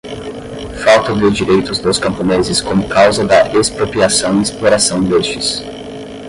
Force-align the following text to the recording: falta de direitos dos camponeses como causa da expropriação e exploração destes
falta 0.83 1.13
de 1.13 1.29
direitos 1.29 1.77
dos 1.79 1.99
camponeses 1.99 2.59
como 2.59 2.89
causa 2.89 3.23
da 3.23 3.47
expropriação 3.55 4.39
e 4.39 4.41
exploração 4.41 5.03
destes 5.03 5.61